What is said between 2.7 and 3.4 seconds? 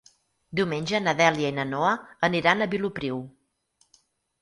Vilopriu.